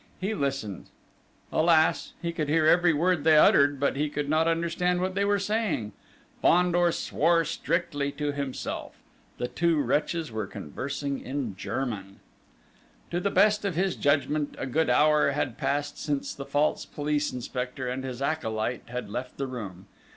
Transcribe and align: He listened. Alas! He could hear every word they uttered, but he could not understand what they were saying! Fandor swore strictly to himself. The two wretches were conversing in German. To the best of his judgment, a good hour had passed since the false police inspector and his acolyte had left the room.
He 0.19 0.33
listened. 0.33 0.87
Alas! 1.53 2.13
He 2.23 2.31
could 2.31 2.49
hear 2.49 2.65
every 2.65 2.91
word 2.91 3.23
they 3.23 3.37
uttered, 3.37 3.79
but 3.79 3.95
he 3.95 4.09
could 4.09 4.27
not 4.27 4.47
understand 4.47 4.99
what 4.99 5.13
they 5.13 5.23
were 5.23 5.37
saying! 5.37 5.91
Fandor 6.41 6.91
swore 6.91 7.45
strictly 7.45 8.11
to 8.13 8.31
himself. 8.31 8.95
The 9.37 9.47
two 9.47 9.79
wretches 9.79 10.31
were 10.31 10.47
conversing 10.47 11.19
in 11.23 11.55
German. 11.55 12.19
To 13.11 13.19
the 13.19 13.29
best 13.29 13.63
of 13.63 13.75
his 13.75 13.95
judgment, 13.95 14.55
a 14.57 14.65
good 14.65 14.89
hour 14.89 15.33
had 15.33 15.59
passed 15.59 15.99
since 15.99 16.33
the 16.33 16.45
false 16.45 16.83
police 16.83 17.31
inspector 17.31 17.87
and 17.87 18.03
his 18.03 18.23
acolyte 18.23 18.85
had 18.89 19.07
left 19.07 19.37
the 19.37 19.45
room. 19.45 19.85